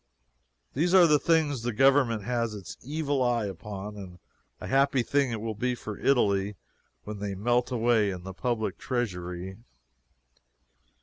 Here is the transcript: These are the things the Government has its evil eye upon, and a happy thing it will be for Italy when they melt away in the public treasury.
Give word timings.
These 0.73 0.95
are 0.95 1.05
the 1.05 1.19
things 1.19 1.61
the 1.61 1.71
Government 1.71 2.23
has 2.23 2.55
its 2.55 2.75
evil 2.81 3.21
eye 3.21 3.45
upon, 3.45 3.97
and 3.97 4.17
a 4.59 4.65
happy 4.65 5.03
thing 5.03 5.29
it 5.29 5.39
will 5.39 5.53
be 5.53 5.75
for 5.75 5.99
Italy 5.99 6.55
when 7.03 7.19
they 7.19 7.35
melt 7.35 7.69
away 7.69 8.09
in 8.09 8.23
the 8.23 8.33
public 8.33 8.79
treasury. 8.79 9.57